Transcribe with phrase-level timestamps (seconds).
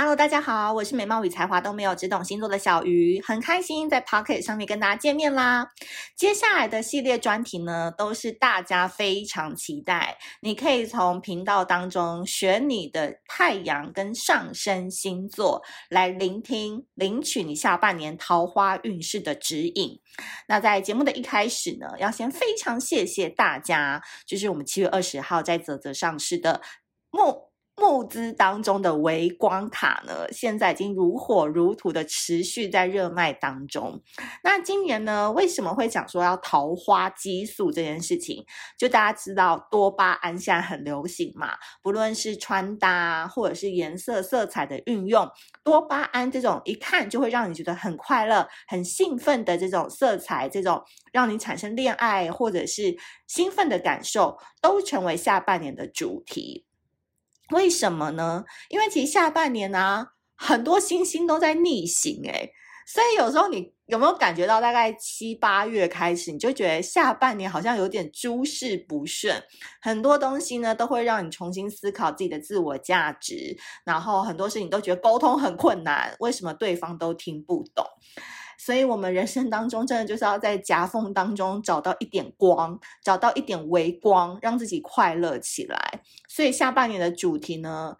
[0.00, 5.72] Hello，大家好，我是美貌与才华都没有，只懂星座的小鱼，很开心在 Pocket 上面跟大家见面啦。
[6.14, 20.00] 接下来的系列专题呢，都是大家非常期待，你可以从频道当中选你的太阳跟上升星座来聆听，领取你下半年桃花运势的指引。
[20.46, 26.62] 那在节目的一开始呢，要先非常谢谢大家，就是我们七月二十号在泽泽上市的
[27.10, 27.47] 木。
[27.78, 34.02] 募资当中的微光卡呢，现在已经如火如荼的持续在热卖当中。
[34.42, 38.44] 那今年呢，为什么会讲说要桃花激素这件事情？
[38.76, 45.28] 就大家知道多巴胺现在很流行嘛，不论是穿搭或者是颜色色彩的运用，
[45.64, 56.66] 多巴胺这种一看就会让你觉得很快乐、很兴奋的这种色彩，这种让你产生恋爱或者是兴奋的感受，都成为下半年的主题。
[57.50, 58.44] 为什么呢？
[58.68, 62.52] 因为其实下半年呢、啊，很多星星都在逆行诶，
[62.86, 69.42] 所以有时候你有没有感觉到，大概七八月开始，你就觉得下半年好像有点诸事不顺，
[69.80, 77.84] 很多东西呢都会让你重新思考自己的自我价值，然后很多事情都觉得沟通很困难，为什么对方都听不懂？
[78.58, 86.02] 所以，我们人生当中真的就是要在夹缝当中找到一点光，找到一点微光，让自己快乐起来。
[86.28, 87.96] 所以，下半年的主题呢，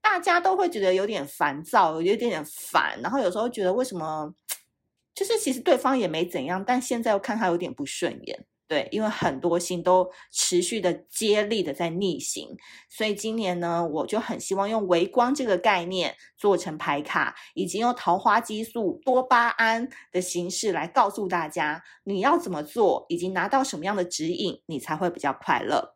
[0.00, 4.34] 大家都会觉得有点烦躁，有点点烦，然后有时候觉得为什么，
[5.14, 8.46] 就是其实对方也没怎样，但现在又看他有点不顺眼。
[8.68, 12.54] 对，因为很多星都持续的接力的在逆行，
[12.90, 25.94] 所以今年呢，我就很希望用微光这个概念做成牌卡，以及用桃花激素、多巴胺的形式来告诉大家你要怎么做，以及拿到什么样的指引，你才会比较快乐。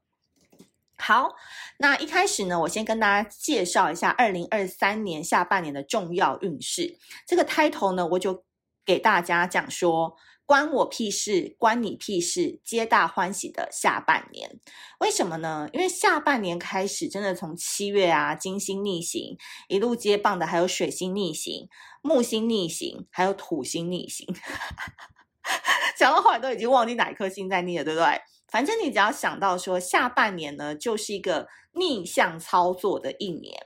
[0.96, 1.34] 好，
[1.76, 6.96] 那一开始呢，我先跟大家介绍一下二零二三年下半年的重要运势。
[7.26, 8.44] 这个 title 呢，我就
[8.86, 10.16] 给大家讲说。
[10.52, 14.60] 关我屁事，关你屁事，皆大欢喜的下半年，
[15.00, 15.66] 为什么呢？
[15.72, 21.70] 因为下半年开始，真的从七月啊，金星逆行，一路接棒的还有水星逆行、
[22.02, 24.26] 木星逆行，还有土星逆行。
[25.96, 28.20] 讲到后来都已经忘记哪一颗星在逆了，对不对？
[28.48, 33.58] 反正你只要想到说下半年呢，就是一个逆向操作的一年。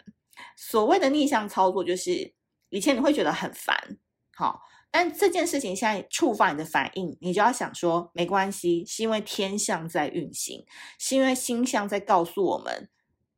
[0.56, 2.32] 所谓的逆向操作，就是
[2.68, 3.98] 以前你会觉得很烦，
[4.36, 4.60] 好。
[4.88, 10.64] 但这件事情现在触发你的反应，你就要想说，没关系，是因为天象在运行，
[10.98, 12.88] 是因为星象在告诉我们，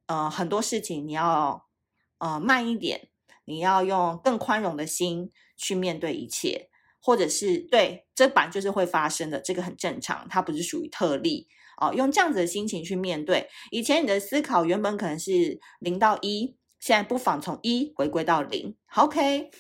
[0.06, 1.66] 呃，很多事情你要
[2.18, 3.08] 呃慢一点，
[3.44, 6.68] 你要用更宽容的心去面对一切，
[7.02, 11.48] 或者是对，这本来就是会发生的，这个很正常，它不是属于特例
[11.80, 13.48] 哦，用这样子的心情去面对。
[13.72, 19.50] 以前你的思考原本可能是零到一，现在不妨从一回归到零，OK。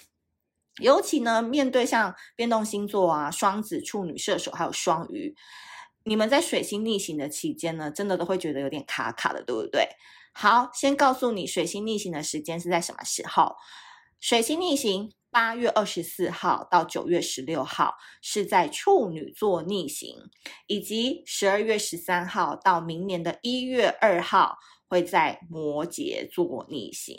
[0.80, 5.34] 尤其呢，面对像变动星座啊，双子、处女、射手，还有双鱼，
[6.04, 9.88] 你们在水星逆行的期间呢，真的都会觉得有点卡卡的，对不对？
[10.32, 13.56] 好，先告诉你，水星逆行的时间是在什么时候？
[14.20, 20.30] 水星逆行八月二十四号到九月十六号是在处女座逆行，
[20.66, 24.58] 以及十二月十三号到明年的一月二号
[24.88, 27.16] 会在摩羯座逆行。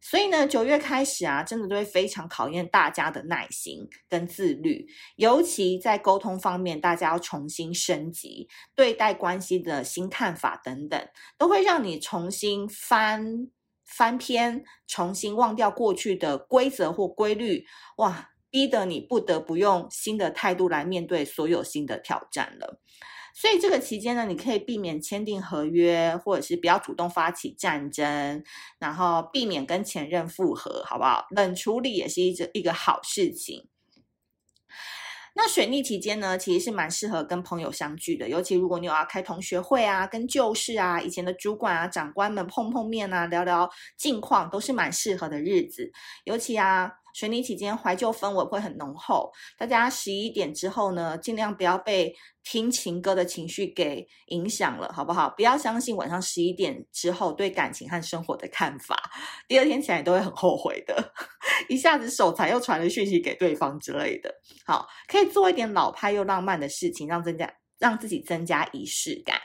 [0.00, 4.86] 所以呢，九月开始啊，真的都会非常考验大家的耐心跟自律，
[5.16, 13.48] 尤其在沟通方面，大家要重新升级对待关系的新看法等等，都会让你重新翻
[13.84, 17.66] 翻篇，重新忘掉过去的规则或规律，
[17.96, 22.80] 哇，逼得你不得不用新的态度来面对所有新的挑战了。
[23.40, 28.42] 所以这个期间呢，你可以避免签订合约，或者是不要主动发起战争，
[28.80, 31.24] 然后避免跟前任复合，好不好？
[31.30, 33.68] 冷处理也是一个一个好事情。
[35.36, 45.92] 那水逆期间呢，其实是蛮适合跟朋友相聚的，尤其如果你有要开同学会啊，跟旧识啊、以前的主管啊、长官们碰碰面啊，聊聊近况，都是蛮适合的日子。
[46.24, 46.94] 尤其啊。
[47.14, 49.32] 水逆期间，怀旧氛围会很浓厚。
[49.56, 55.28] 大家十一点之后呢，尽量不要被听情歌的情绪给影响了，好不好？
[55.30, 58.96] 不要相信晚上十一点之后对感情和生活的看法，
[59.46, 61.12] 第二天起来都会很后悔的。
[61.68, 64.34] 一下子手残又传了讯息给对方之类的。
[64.64, 69.40] 好，可以做一点老派又浪漫的事情，让增加让自己增加仪式感。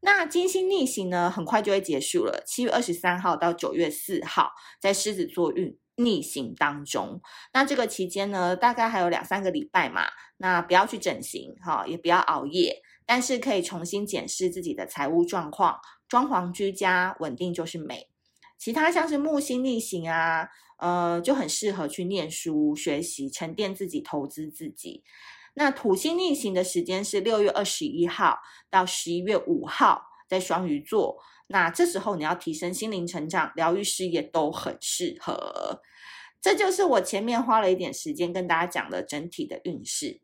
[0.00, 4.50] 那金星逆行呢，很快就会结束了，七月二十三号到九月四号，
[4.80, 5.76] 在狮子座运。
[5.98, 7.20] 逆行当中，
[7.52, 10.02] 那这个期间呢，大概还有两三个礼拜嘛，
[10.38, 15.78] 那不要去整形哈，也不要熬夜，但是可以重新检视自己的财务状况，
[16.08, 18.08] 装潢居家稳定就是美。
[18.56, 20.48] 其他像是木星逆行啊，
[20.78, 25.02] 呃，就很适合去念书、学习、沉淀自己、投资自己。
[25.54, 28.38] 那土星逆行的时间是六月二十一号
[28.70, 31.16] 到十一月五号，在双鱼座。
[31.48, 35.80] 那这时候你要提升心灵成长、疗愈事业都很适合。
[36.40, 40.20] 这就是我前面花了一点时间跟大家讲的整体的运势。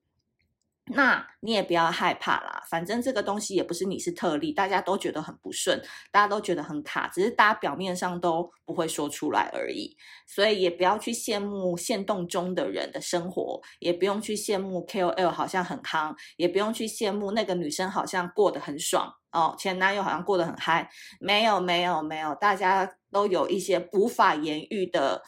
[0.87, 5.81] 那你也不要害怕啦，反正这个东西也不是你是特例，大家都觉得很不顺，
[6.13, 9.97] 大家都觉得很卡，只是大家表面上都不会说出来而已。
[10.27, 20.91] 所以也不要去羡慕限动中的人的生活，也不用去羡慕 KOL 好像很康，也不用去羡慕那个女生好像过得很爽哦，前男友好像过得很嗨。
[21.19, 25.23] 没有没有没有，大家都有一些无法言喻的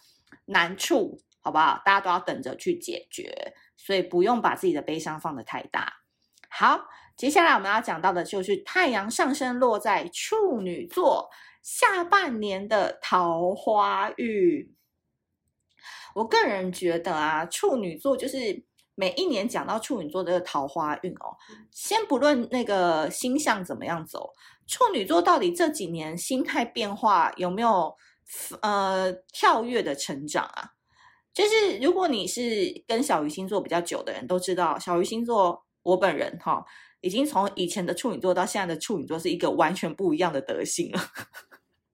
[0.45, 1.81] 难处，好不好？
[1.83, 3.55] 大家都要等着去解决。
[3.87, 5.93] 所以不用把自己的悲伤放得太大。
[6.49, 11.31] 好，接下来我们要讲到的就是太阳上升落在处女座，
[11.63, 14.75] 下半年的桃花运。
[16.17, 18.65] 我个人觉得啊，处女座就是
[18.97, 21.37] 每一年讲到处女座的桃花运哦，
[21.71, 24.33] 先不论那个星象怎么样走，
[24.67, 27.95] 处女座到底这几年心态变化有没有
[28.63, 30.73] 呃跳跃的成长啊？
[31.37, 32.41] 就是如果你是
[32.89, 36.65] 跟小鱼星座比较久的人，都知道小鱼星座，我本人哈，
[37.03, 41.11] 已经从以前的处女座到现在的处女座是一个完全不一样的德性了。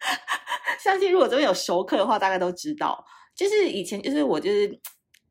[0.79, 3.05] 相信如果这边有熟客的话，大概都知道，
[3.35, 4.81] 就是以前就是我就是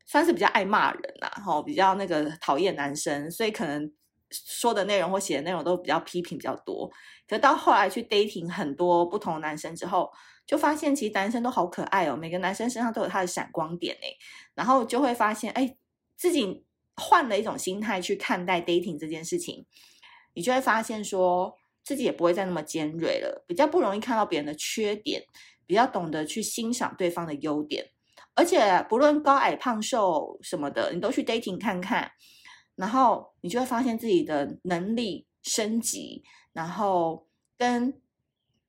[0.04, 3.90] 算是比较爱骂人呐，哈，比较那个讨厌男生，所以可能
[4.32, 6.90] 说的内容或写的内容都比较批评比较多。
[7.28, 10.10] 可到后来去 dating 很多不同的男生之后。
[10.44, 14.08] 就发现其实男生都好可爱哦，每个男生身上都有他的闪光点哎，
[14.54, 15.76] 然后就会发现哎，
[16.16, 16.64] 自己
[16.96, 19.64] 换了一种心态去看待 dating 这件事情，
[20.34, 25.22] 你就会发现说自己也不会再那么尖锐了，比较不容易看到别人的缺点，
[25.64, 27.90] 比较懂得去欣赏对方的优点，
[28.34, 32.10] 而且不论高矮胖瘦什么的，你都去 dating 看看，
[32.82, 38.00] 然后你就会发现自己的能力升级，然后跟。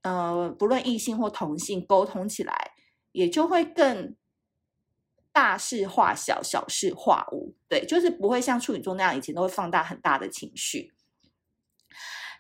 [0.06, 2.72] 呃，不论异性或同性沟通起来，
[3.14, 4.14] 也就会更
[5.32, 7.56] 大事化小，小事化无。
[7.70, 10.92] 对，就是不会像处女座那样，以前都会放大很大的情绪。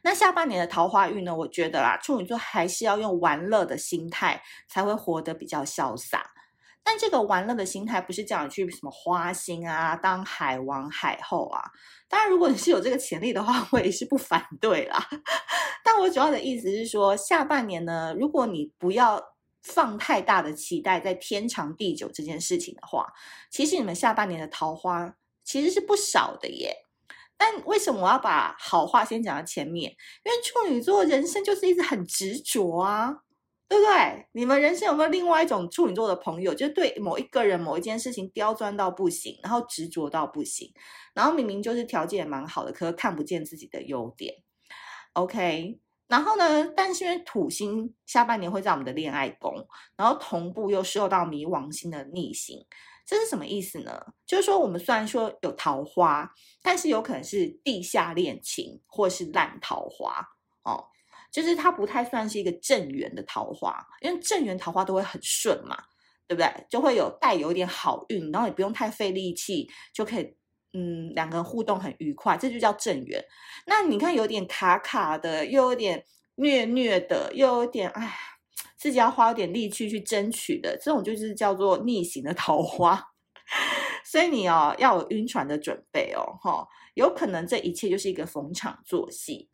[0.03, 1.33] 那下半年的桃花运呢？
[1.33, 6.33] 我觉得啦，处女座还是要用玩乐的心态，才会活得比较潇洒。
[6.83, 11.63] 但这个玩乐的心态，不是叫你去什么花心啊，当海王海后啊。
[12.09, 15.07] 当然，如果你是有这个潜力的话，我也是不反对啦。
[15.83, 19.21] 但我主要的意思是说，下半年呢，如果你不要
[19.63, 23.07] 放太大的期待在天长地久这件事情的话，
[23.49, 26.75] 其实你们下半年的桃花其实是不少的耶。
[27.37, 29.91] 但为什么我要把好话先讲到前面？
[30.23, 33.19] 因为处女座人生就是一直很执着啊。
[33.73, 34.27] 对不对？
[34.33, 40.71] 你们人生有没有另外一种处女座的朋友，就对某一个人、某一件事情刁钻到不行，然后执着到不行，
[41.15, 44.35] 然后明明就是条件也蛮好的，可是看不见自己的优点。
[45.13, 46.71] OK，然后呢？
[46.75, 49.67] 但是因为土星下半年会在我们的恋爱宫，
[49.97, 52.63] 然后同步又受到冥王星的逆行，
[53.07, 54.05] 这是什么意思呢？
[54.27, 56.31] 就是说我们虽然说有桃花，
[56.61, 60.23] 但是有可能是地下恋情或是烂桃花
[60.61, 60.89] 哦。
[61.33, 65.75] 就是它不太算是一个正缘的桃花，因为正缘桃花都会很顺嘛，
[66.27, 66.47] 对不对？
[66.69, 70.35] 就会有带有一点好运，然后也不用太费力气，就可以，
[70.73, 73.19] 嗯，两个人互动很愉快，这就叫正缘。
[73.65, 76.05] 那你看有点卡卡的，又有点
[76.35, 78.15] 虐虐的，又有点哎，
[78.77, 83.09] 自己要花点力气去争取的，这种就是叫做逆行的桃花。
[84.05, 89.49] 所以你哦要有晕船的准备哦，哈，有可能这一切就是一个逢场作戏。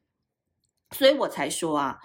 [0.92, 1.98] 所以我才说啊，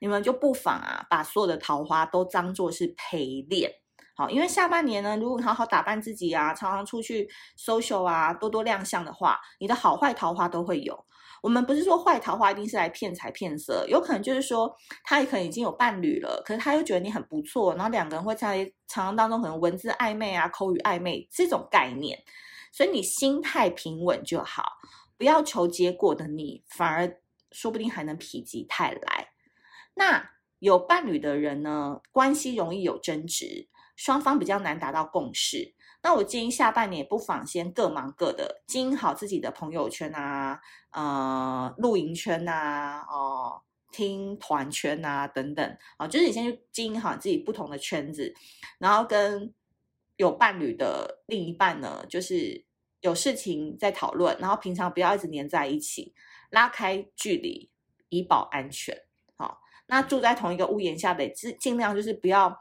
[0.00, 3.70] 你们就不妨啊，把所有的桃花都当作是陪练，
[4.16, 11.06] 好，因为下半年呢，如果好好打扮自己啊，常常出去 social 啊，多多亮相的话，你的好坏桃花都会有。
[11.40, 14.72] 我们不是说坏桃花一定是来骗财骗色，有可能就是说
[15.04, 22.18] 他也可能已经有伴侣了，可是他又觉得你很不错，然后两个人会在常常当中可能文字暧昧啊，口语暧昧这种概念，
[22.72, 24.64] 所以你心态平稳就好，
[25.16, 27.21] 不要求结果的你反而。
[27.52, 29.28] 说不定还能否极泰来。
[29.94, 35.74] 那有伴侣的人呢，关系容易有争执，双方比较难达到共识。
[36.04, 48.34] 那我建议下半年不妨先各忙各的，经营好自己的朋友圈啊，呃，露营圈啊，哦、呃，听团圈啊等等啊、就是你先去经营好自己不同的圈子，
[48.78, 49.54] 然后跟
[50.16, 52.64] 有伴侣的另一半呢，就是
[53.00, 56.14] 有事情在讨论，然后平常不要一直黏在一起。
[56.52, 57.70] 拉开距离，
[58.10, 58.96] 以保安全。
[59.36, 62.56] 好，那住在同一个屋檐下的，尽尽量就是不要，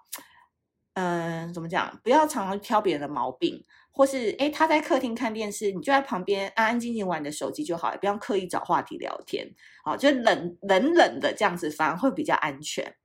[0.93, 1.99] 嗯、怎么讲？
[2.01, 9.53] 不要常常挑别人的毛病，或是诶他在客厅看电视，你就在旁边安安静静玩你的手机就好，也不要刻意找话题聊天。
[9.83, 12.95] 好，就冷冷冷的这样子，反而会比较安全。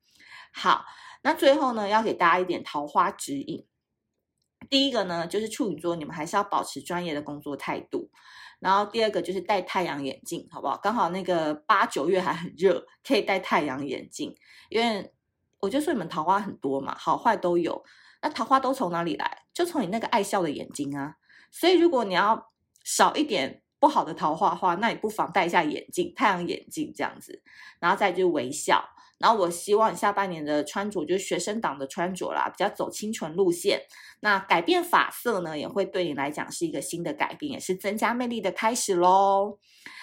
[0.53, 0.85] 好，
[1.23, 3.67] 那最后呢，要给大家一点桃花指引。
[4.71, 8.11] 第一个呢，就是处女座，你们还是要保持专业的工作态度。
[8.59, 10.77] 然后第二个就是戴太阳眼镜，好不好？
[10.79, 14.35] 刚好那个八九月还很热，可以戴太阳眼镜。
[14.71, 15.13] 因为
[15.61, 17.85] 我就说你们桃花很多嘛，好坏都有。
[18.23, 19.45] 那桃花都从哪里来？
[19.53, 21.17] 就从你那个爱笑的眼睛啊。
[21.51, 22.51] 所以如果你要
[22.85, 27.43] 少一点不好的桃花的话，那你不妨戴一下眼镜，太阳眼镜这样子。
[27.79, 28.89] 然后再就微笑。
[29.19, 33.81] 然后我希望下半年的穿着就是学生党的穿着啦，比较走清纯路线。
[34.21, 39.59] 那改变发色呢，也会对你来讲是一个新的改变，也是增加魅力的开始喽。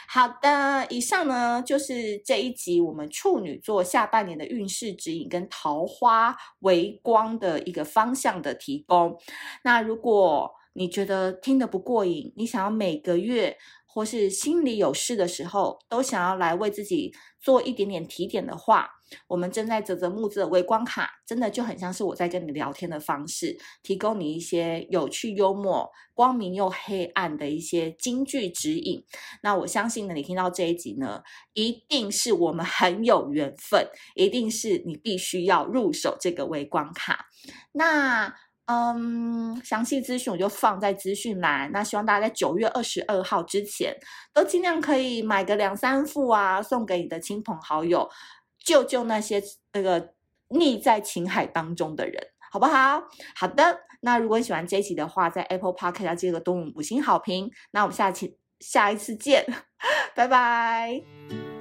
[0.07, 9.17] 好的，以上呢就是这一集我们处女座下半年的运势指引跟桃花微光的一个方向的提供。
[9.63, 18.89] 那如果你觉得听得不过瘾，你想要每个月或是心里有事的时候，都想要来为自己做一点点提点的话，
[19.27, 29.03] 我们正在啧啧募资的微光卡，真的就很像是我在跟你聊天的方式，提供你一些有趣、幽默、光明又黑暗的一些金句指引。
[29.41, 31.21] 那我相信呢，你听到这一集呢，
[31.53, 37.25] 一定是我们很有缘分，一定是你必须要入手这个微光卡。
[37.71, 38.35] 那。
[38.65, 41.69] 嗯，详细资讯我就放在资讯栏。
[41.73, 43.93] 那希望大家在九月二十二号之前，
[44.33, 48.09] 都尽量可以买个两三副啊，送给你的亲朋好友，
[48.63, 49.43] 救救那些
[49.73, 50.13] 那个
[50.49, 53.03] 溺在情海当中的人，好不好？
[53.35, 57.51] 好的，那如果你喜欢这一集的话，在 Apple Podcast 要记得给我们五星好评。
[57.71, 59.45] 那我们下期下一次见，
[60.15, 61.52] 拜拜。